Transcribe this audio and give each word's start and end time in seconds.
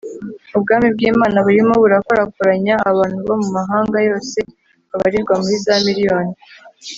Ubwami 0.57 0.87
bw’Imana 0.95 1.37
burimo 1.45 1.73
burakorakoranya 1.83 2.75
abantu 2.91 3.19
bo 3.27 3.35
mu 3.41 3.49
mahanga 3.57 3.97
yose 4.09 4.39
babarirwa 4.89 5.33
muri 5.41 5.55
za 5.65 5.75
miriyoni 5.85 6.33